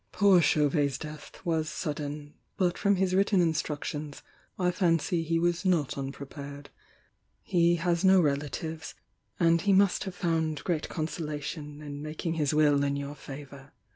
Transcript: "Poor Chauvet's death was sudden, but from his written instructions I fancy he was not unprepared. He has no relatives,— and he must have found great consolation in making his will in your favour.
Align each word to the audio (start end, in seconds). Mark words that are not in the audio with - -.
"Poor 0.11 0.41
Chauvet's 0.41 0.97
death 0.97 1.39
was 1.45 1.69
sudden, 1.69 2.33
but 2.57 2.75
from 2.75 2.95
his 2.95 3.13
written 3.13 3.39
instructions 3.39 4.23
I 4.57 4.71
fancy 4.71 5.21
he 5.21 5.37
was 5.37 5.63
not 5.63 5.95
unprepared. 5.95 6.71
He 7.43 7.75
has 7.75 8.03
no 8.03 8.19
relatives,— 8.19 8.95
and 9.39 9.61
he 9.61 9.73
must 9.73 10.05
have 10.05 10.15
found 10.15 10.63
great 10.63 10.89
consolation 10.89 11.83
in 11.83 12.01
making 12.01 12.33
his 12.33 12.51
will 12.51 12.83
in 12.83 12.95
your 12.95 13.13
favour. 13.13 13.73